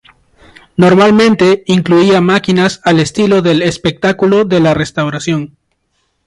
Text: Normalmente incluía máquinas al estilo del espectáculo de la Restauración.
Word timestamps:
Normalmente 0.77 1.61
incluía 1.67 2.21
máquinas 2.21 2.81
al 2.85 2.99
estilo 2.99 3.43
del 3.43 3.61
espectáculo 3.61 4.45
de 4.45 4.59
la 4.59 4.73
Restauración. 4.73 5.57